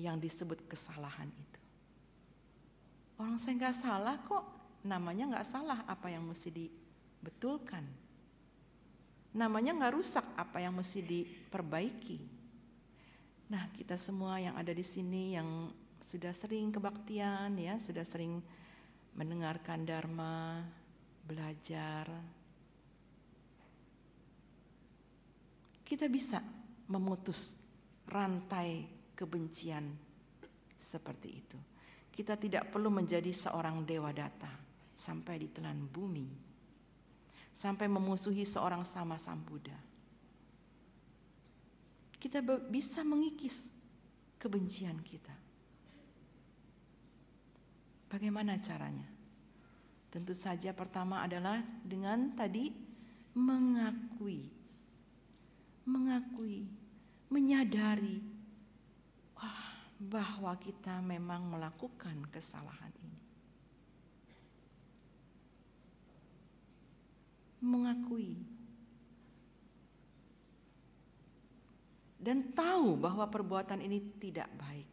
[0.00, 1.60] yang disebut kesalahan itu?
[3.18, 4.44] Orang saya nggak salah kok,
[4.86, 7.84] namanya nggak salah apa yang mesti dibetulkan.
[9.34, 12.18] Namanya nggak rusak apa yang mesti diperbaiki.
[13.52, 18.42] Nah kita semua yang ada di sini yang sudah sering kebaktian ya, sudah sering
[19.14, 20.66] mendengarkan dharma,
[21.22, 22.10] belajar.
[25.86, 26.42] Kita bisa
[26.90, 27.54] memutus
[28.10, 28.82] rantai
[29.14, 29.86] kebencian
[30.74, 31.58] seperti itu.
[32.12, 34.50] Kita tidak perlu menjadi seorang dewa data
[34.98, 36.28] sampai ditelan bumi.
[37.52, 39.76] Sampai memusuhi seorang sama Sang Buddha.
[42.16, 43.68] Kita bisa mengikis
[44.40, 45.41] kebencian kita.
[48.12, 49.08] Bagaimana caranya?
[50.12, 52.68] Tentu saja pertama adalah dengan tadi
[53.32, 54.52] mengakui.
[55.88, 56.68] Mengakui,
[57.32, 58.20] menyadari
[60.02, 63.22] bahwa kita memang melakukan kesalahan ini.
[67.62, 68.42] Mengakui
[72.22, 74.91] dan tahu bahwa perbuatan ini tidak baik.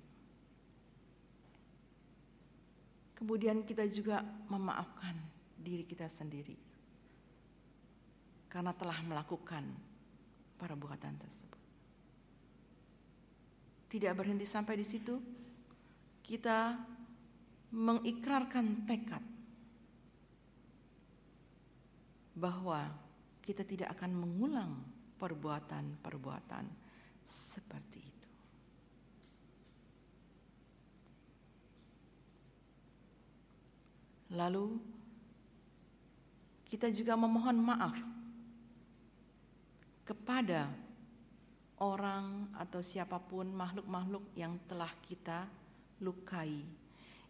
[3.19, 5.13] Kemudian kita juga memaafkan
[5.59, 6.55] diri kita sendiri
[8.47, 9.67] karena telah melakukan
[10.55, 11.59] perbuatan tersebut
[13.89, 15.17] tidak berhenti sampai di situ.
[16.21, 16.77] Kita
[17.73, 19.23] mengikrarkan tekad
[22.37, 22.85] bahwa
[23.41, 24.71] kita tidak akan mengulang
[25.17, 26.65] perbuatan-perbuatan
[27.25, 28.18] seperti itu.
[34.29, 34.77] Lalu
[36.69, 37.97] kita juga memohon maaf
[40.05, 40.69] kepada
[41.81, 45.49] orang atau siapa pun makhluk-makhluk yang telah kita
[46.01, 46.61] lukai,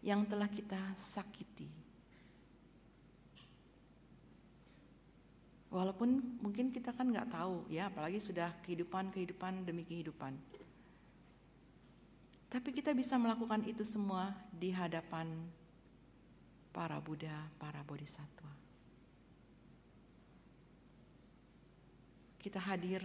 [0.04, 1.68] yang telah kita sakiti.
[5.70, 10.34] Walaupun mungkin kita kan nggak tahu ya, apalagi sudah kehidupan-kehidupan demi kehidupan.
[12.50, 15.30] Tapi kita bisa melakukan itu semua di hadapan
[16.70, 18.50] para Buddha, para Bodhisattva.
[22.40, 23.04] Kita hadir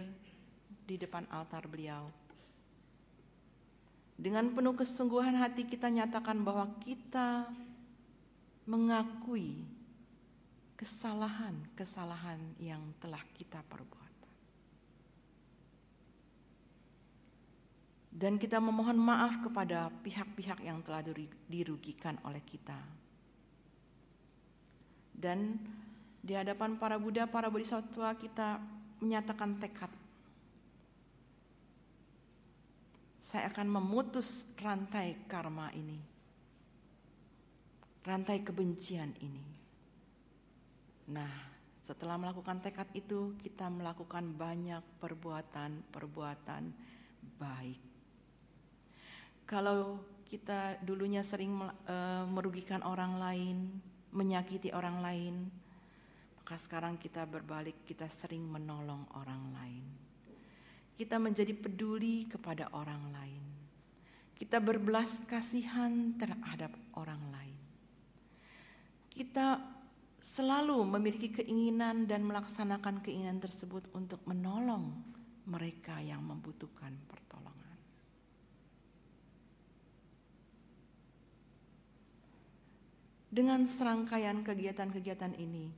[0.86, 2.08] di depan altar beliau.
[4.16, 7.52] Dengan penuh kesungguhan hati kita nyatakan bahwa kita
[8.64, 9.60] mengakui
[10.80, 14.12] kesalahan-kesalahan yang telah kita perbuat.
[18.16, 21.04] Dan kita memohon maaf kepada pihak-pihak yang telah
[21.44, 22.80] dirugikan oleh kita.
[25.16, 25.56] Dan
[26.20, 28.60] di hadapan para Buddha, para Bodhisattva kita
[29.00, 29.88] menyatakan tekad
[33.26, 35.98] saya akan memutus rantai karma ini,
[38.06, 39.42] rantai kebencian ini.
[41.10, 41.34] Nah,
[41.82, 46.70] setelah melakukan tekad itu, kita melakukan banyak perbuatan-perbuatan
[47.34, 47.82] baik.
[49.42, 53.58] Kalau kita dulunya sering uh, merugikan orang lain,
[54.12, 55.34] menyakiti orang lain,
[56.38, 60.06] maka sekarang kita berbalik, kita sering menolong orang lain
[60.96, 63.44] kita menjadi peduli kepada orang lain.
[64.36, 67.58] Kita berbelas kasihan terhadap orang lain.
[69.12, 69.60] Kita
[70.20, 74.92] selalu memiliki keinginan dan melaksanakan keinginan tersebut untuk menolong
[75.48, 77.25] mereka yang membutuhkan pertolongan.
[83.36, 85.68] Dengan serangkaian kegiatan-kegiatan ini,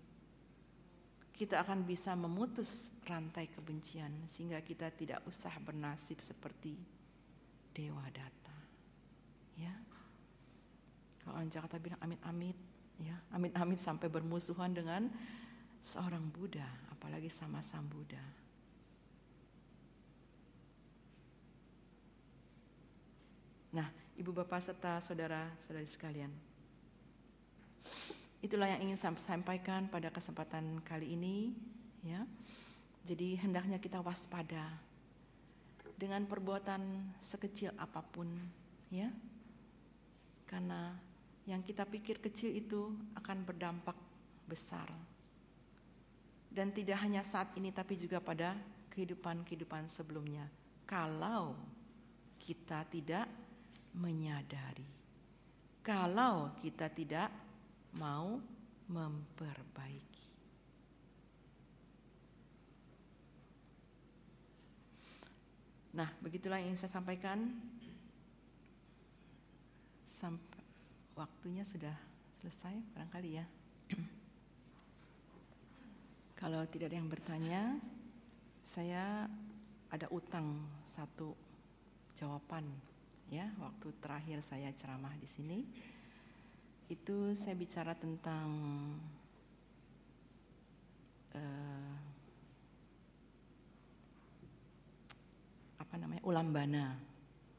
[1.34, 6.78] kita akan bisa memutus rantai kebencian sehingga kita tidak usah bernasib seperti
[7.74, 8.58] dewa data.
[9.58, 9.74] Ya.
[11.18, 12.54] Kalau orang Jakarta bilang amit-amit,
[13.02, 15.10] ya, amit-amit sampai bermusuhan dengan
[15.82, 18.22] seorang Buddha, apalagi sama sang Buddha.
[23.74, 26.47] Nah, Ibu Bapak serta saudara-saudari sekalian,
[28.38, 31.50] Itulah yang ingin saya sampaikan pada kesempatan kali ini,
[32.06, 32.22] ya.
[33.02, 34.78] Jadi hendaknya kita waspada
[35.98, 36.82] dengan perbuatan
[37.18, 38.30] sekecil apa pun,
[38.94, 39.10] ya.
[40.46, 40.94] Karena
[41.48, 43.96] yang kita pikir kecil itu akan berdampak
[44.46, 44.86] besar.
[46.48, 48.54] Dan tidak hanya saat ini tapi juga pada
[48.94, 50.46] kehidupan-kehidupan sebelumnya.
[50.88, 51.58] Kalau
[52.38, 53.28] kita tidak
[53.96, 54.86] menyadari.
[55.84, 57.47] Kalau kita tidak
[57.98, 58.38] mau
[58.86, 60.26] memperbaiki.
[65.98, 67.50] Nah, begitulah yang saya sampaikan.
[70.06, 70.62] Sampai
[71.18, 71.94] waktunya sudah
[72.38, 73.46] selesai, barangkali ya.
[76.40, 77.62] Kalau tidak ada yang bertanya,
[78.62, 79.26] saya
[79.90, 81.34] ada utang satu
[82.12, 82.66] jawaban
[83.28, 85.58] ya waktu terakhir saya ceramah di sini
[86.88, 88.48] itu saya bicara tentang
[91.36, 91.94] uh,
[95.76, 96.96] apa namanya ulambana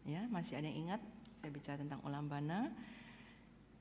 [0.10, 1.02] ya masih ada yang ingat?
[1.38, 2.74] Saya bicara tentang ulambana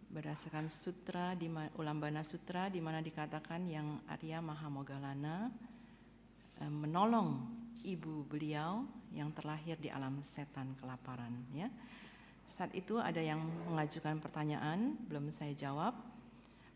[0.08, 1.48] berdasarkan sutra di
[1.80, 5.48] ulambana sutra di mana dikatakan yang Arya Mahamogalana
[6.60, 7.48] uh, menolong
[7.88, 8.84] ibu beliau
[9.16, 11.72] yang terlahir di alam setan kelaparan ya
[12.48, 15.92] saat itu ada yang mengajukan pertanyaan, belum saya jawab.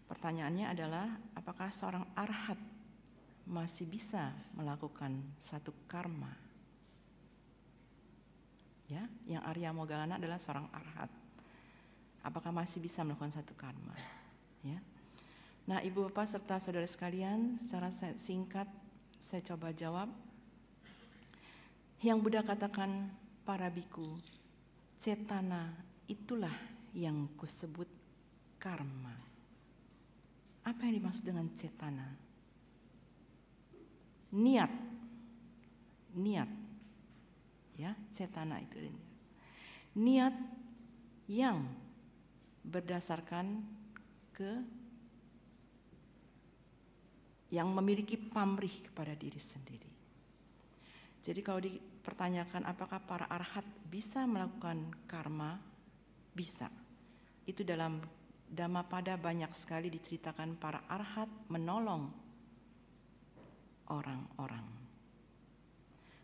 [0.05, 2.61] Pertanyaannya adalah apakah seorang arhat
[3.49, 6.29] masih bisa melakukan satu karma?
[8.85, 11.09] Ya, yang Arya Mogalana adalah seorang arhat.
[12.21, 13.97] Apakah masih bisa melakukan satu karma?
[14.61, 14.77] Ya.
[15.65, 17.89] Nah, Ibu Bapak serta saudara sekalian, secara
[18.21, 18.69] singkat
[19.17, 20.13] saya coba jawab.
[22.05, 23.09] Yang Buddha katakan
[23.49, 24.21] para biku,
[25.03, 25.75] cetana
[26.07, 26.55] itulah
[26.95, 27.91] yang kusebut
[28.63, 29.19] karma.
[30.63, 32.07] Apa yang dimaksud dengan cetana?
[34.31, 34.71] Niat.
[36.15, 36.51] Niat.
[37.75, 38.79] Ya, cetana itu
[39.97, 40.33] niat
[41.29, 41.69] yang
[42.65, 43.61] berdasarkan
[44.33, 44.53] ke
[47.53, 49.93] yang memiliki pamrih kepada diri sendiri.
[51.23, 55.63] Jadi kalau dipertanyakan apakah para arhat bisa melakukan karma?
[56.35, 56.67] Bisa.
[57.47, 58.03] Itu dalam
[58.53, 62.13] Dhammapada banyak sekali diceritakan para arhat menolong
[63.89, 64.69] orang-orang.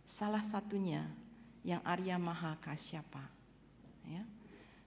[0.05, 1.09] Salah satunya
[1.65, 3.25] yang Arya Maha Kasyapa.
[4.05, 4.29] Ya.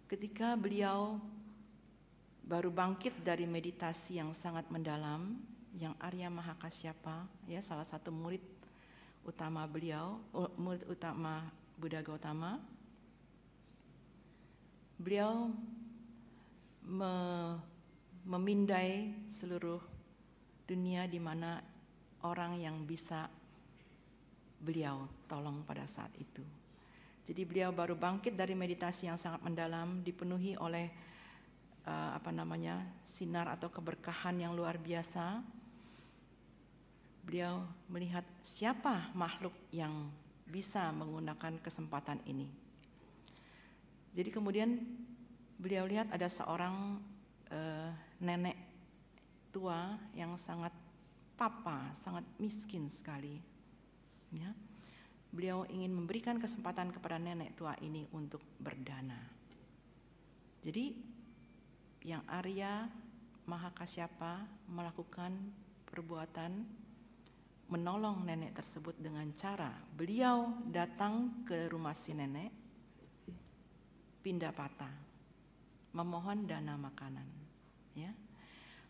[0.06, 1.18] Ketika beliau
[2.46, 5.42] baru bangkit dari meditasi yang sangat mendalam,
[5.74, 8.61] yang Arya Maha Kasyapa, ya salah satu murid
[9.26, 10.22] utama beliau,
[10.58, 11.46] murid utama
[11.78, 12.58] Buddha Gautama,
[15.02, 15.50] beliau
[16.86, 17.14] me,
[18.26, 19.82] memindai seluruh
[20.70, 21.62] dunia di mana
[22.22, 23.26] orang yang bisa
[24.62, 26.46] beliau tolong pada saat itu.
[27.26, 30.90] Jadi beliau baru bangkit dari meditasi yang sangat mendalam, dipenuhi oleh
[31.86, 35.42] uh, apa namanya sinar atau keberkahan yang luar biasa.
[37.22, 40.10] Beliau melihat siapa makhluk yang
[40.50, 42.50] bisa menggunakan kesempatan ini.
[44.12, 44.76] Jadi kemudian
[45.56, 47.00] beliau lihat ada seorang
[47.48, 48.60] uh, nenek
[49.56, 50.76] tua yang sangat
[51.40, 53.40] papa, sangat miskin sekali.
[54.36, 54.52] Ya.
[55.32, 59.20] Beliau ingin memberikan kesempatan kepada nenek tua ini untuk berdana.
[60.60, 60.92] Jadi
[62.04, 62.92] yang Arya
[63.48, 65.34] Mahakasyapa melakukan
[65.90, 66.68] perbuatan
[67.72, 72.52] menolong nenek tersebut dengan cara beliau datang ke rumah si nenek
[74.22, 75.12] pindah patah
[75.92, 77.28] memohon dana makanan.
[77.96, 78.12] Ya.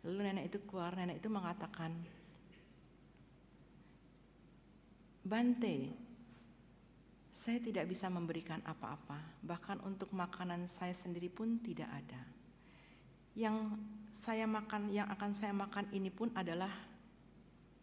[0.06, 1.94] Lalu nenek itu keluar, nenek itu mengatakan,
[5.22, 5.94] Bante,
[7.30, 12.22] saya tidak bisa memberikan apa-apa, bahkan untuk makanan saya sendiri pun tidak ada.
[13.38, 13.78] Yang
[14.10, 16.74] saya makan, yang akan saya makan ini pun adalah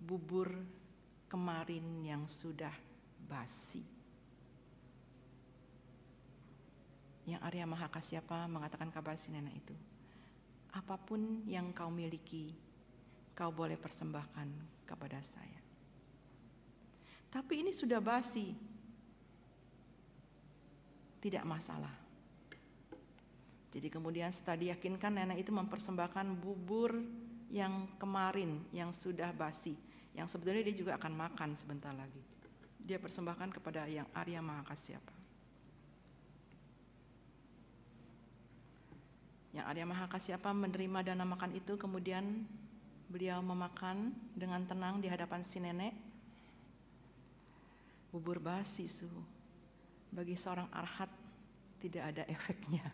[0.02, 0.50] bubur
[1.28, 2.72] kemarin yang sudah
[3.28, 3.98] basi.
[7.28, 9.76] yang Arya Mahakasyapa mengatakan kabar si nenek itu.
[10.72, 12.56] Apa pun yang kau miliki,
[13.36, 14.48] kau boleh persembahkan
[14.88, 15.60] kepada saya.
[17.28, 18.56] Tapi ini sudah basi.
[21.20, 21.92] Tidak masalah.
[23.68, 26.96] Jadi kemudian setelah diyakinkan nenek itu mempersembahkan bubur
[27.52, 29.76] yang kemarin yang sudah basi,
[30.18, 32.18] yang sebetulnya dia juga akan makan sebentar lagi.
[32.82, 35.14] Dia persembahkan kepada yang Arya Mahakasyapa.
[39.54, 42.42] Yang Arya Mahakasyapa menerima dana makan itu kemudian
[43.06, 45.94] beliau memakan dengan tenang di hadapan si nenek.
[48.10, 49.06] Bubur basi su.
[50.10, 51.12] Bagi seorang arhat
[51.78, 52.90] tidak ada efeknya.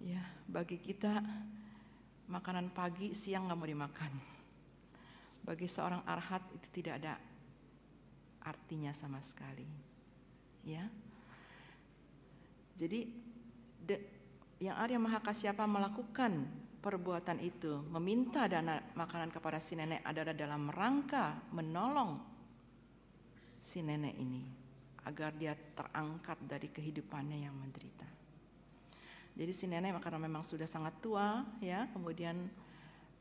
[0.00, 1.20] Ya, bagi kita
[2.30, 4.37] makanan pagi siang nggak mau dimakan.
[5.48, 7.16] Bagi seorang arhat itu tidak ada
[8.44, 9.64] artinya sama sekali.
[10.60, 10.84] Ya.
[12.76, 13.08] Jadi
[13.80, 13.96] de,
[14.60, 16.44] yang Arya Mahakasyapa melakukan
[16.84, 22.20] perbuatan itu, meminta dana makanan kepada si nenek adalah dalam rangka menolong
[23.56, 24.44] si nenek ini
[25.08, 28.04] agar dia terangkat dari kehidupannya yang menderita.
[29.32, 32.36] Jadi si nenek karena memang sudah sangat tua ya, kemudian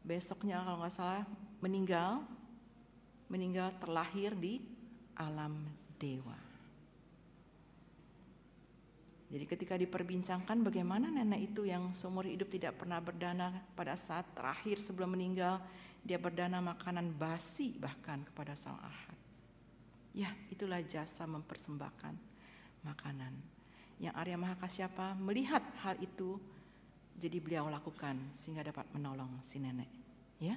[0.03, 1.23] besoknya kalau nggak salah
[1.61, 2.21] meninggal,
[3.27, 4.61] meninggal terlahir di
[5.17, 5.65] alam
[5.97, 6.37] dewa.
[9.27, 14.79] Jadi ketika diperbincangkan bagaimana nenek itu yang seumur hidup tidak pernah berdana pada saat terakhir
[14.79, 15.59] sebelum meninggal
[15.99, 19.19] dia berdana makanan basi bahkan kepada sang arhat.
[20.15, 22.15] Ya itulah jasa mempersembahkan
[22.87, 23.35] makanan.
[23.99, 26.39] Yang Arya Mahakasyapa melihat hal itu
[27.19, 30.06] jadi beliau lakukan sehingga dapat menolong si nenek.
[30.37, 30.55] Ya,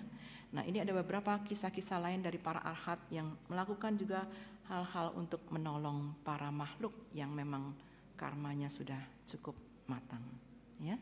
[0.50, 4.26] Nah ini ada beberapa kisah-kisah lain dari para arhat yang melakukan juga
[4.66, 7.74] hal-hal untuk menolong para makhluk yang memang
[8.18, 9.54] karmanya sudah cukup
[9.90, 10.22] matang
[10.78, 10.94] ya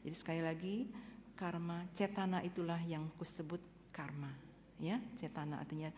[0.00, 0.88] jadi sekali lagi
[1.36, 3.60] karma cetana itulah yang kusebut
[3.92, 4.32] karma
[4.80, 5.92] ya cetana artinya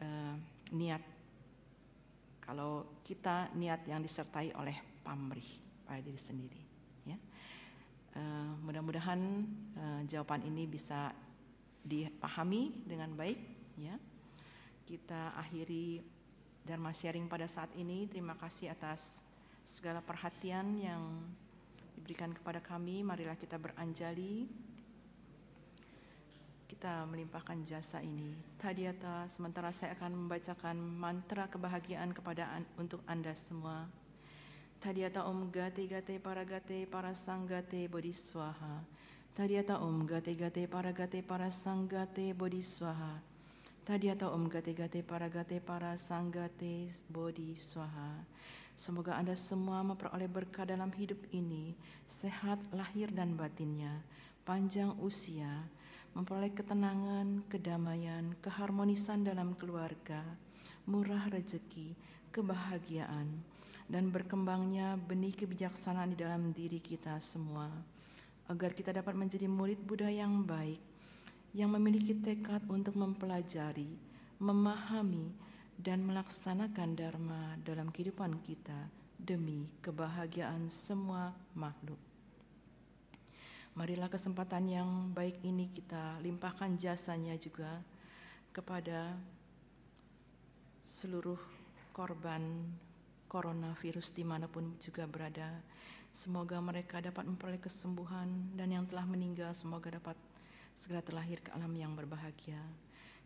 [0.00, 0.34] uh,
[0.72, 1.02] niat
[2.40, 6.62] kalau kita niat yang disertai oleh pamrih pada diri sendiri.
[7.02, 7.18] Ya.
[8.14, 9.18] Uh, mudah-mudahan
[9.74, 11.10] uh, jawaban ini bisa
[11.86, 13.38] dipahami dengan baik.
[13.78, 13.94] Ya.
[14.82, 16.02] Kita akhiri
[16.66, 18.10] Dharma sharing pada saat ini.
[18.10, 19.22] Terima kasih atas
[19.62, 21.22] segala perhatian yang
[21.94, 23.06] diberikan kepada kami.
[23.06, 24.50] Marilah kita beranjali
[26.66, 28.36] kita melimpahkan jasa ini.
[28.58, 33.86] Tadiata, sementara saya akan membacakan mantra kebahagiaan kepada an, untuk Anda semua.
[34.76, 38.84] Tadiata Om Gate Gate Para Gate Para Sanggate Bodhiswaha.
[39.36, 43.20] Tadiata Om Gate Gate Para Gate Para Sanggate Bodhiswaha.
[43.84, 48.24] Tadiata Om Gate Gate Para Gate Para Sanggate Bodhiswaha.
[48.72, 51.76] Semoga Anda semua memperoleh berkah dalam hidup ini,
[52.08, 54.00] sehat lahir dan batinnya,
[54.48, 55.68] panjang usia,
[56.16, 60.24] memperoleh ketenangan, kedamaian, keharmonisan dalam keluarga,
[60.88, 61.92] murah rezeki,
[62.32, 63.36] kebahagiaan,
[63.84, 67.68] dan berkembangnya benih kebijaksanaan di dalam diri kita semua,
[68.46, 70.78] agar kita dapat menjadi murid Buddha yang baik,
[71.54, 73.90] yang memiliki tekad untuk mempelajari,
[74.38, 75.32] memahami,
[75.76, 78.88] dan melaksanakan Dharma dalam kehidupan kita
[79.20, 82.00] demi kebahagiaan semua makhluk.
[83.76, 87.84] Marilah kesempatan yang baik ini kita limpahkan jasanya juga
[88.56, 89.12] kepada
[90.80, 91.36] seluruh
[91.92, 92.40] korban
[93.28, 95.60] coronavirus di mana pun juga berada.
[96.16, 98.24] Semoga mereka dapat memperoleh kesembuhan
[98.56, 100.16] dan yang telah meninggal semoga dapat
[100.72, 102.56] segera terlahir ke alam yang berbahagia.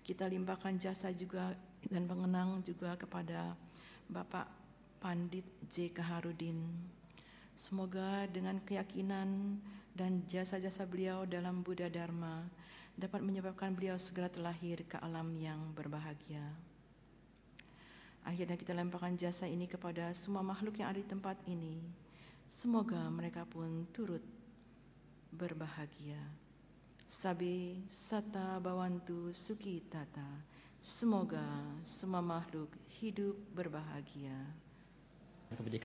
[0.02, 1.54] Kita limpahkan jasa juga
[1.86, 3.54] dan pengenang juga kepada
[4.10, 4.50] Bapak
[4.98, 5.94] Pandit J.
[5.94, 6.58] Kaharudin.
[7.54, 9.62] Semoga dengan keyakinan
[9.94, 12.42] dan jasa-jasa beliau dalam Buddha Dharma
[12.98, 16.42] dapat menyebabkan beliau segera terlahir ke alam yang berbahagia.
[18.26, 22.09] Akhirnya kita lemparkan jasa ini kepada semua makhluk yang ada di tempat ini.
[22.50, 24.26] Semoga mereka pun turut
[25.30, 26.18] berbahagia.
[27.06, 30.26] Sabi sata bawantu suki tata.
[30.82, 31.46] Semoga
[31.86, 34.34] semua makhluk hidup berbahagia.